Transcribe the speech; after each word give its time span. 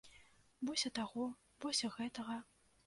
Бойся 0.69 0.89
таго, 0.99 1.29
бойся 1.65 1.95
гэтага. 1.99 2.45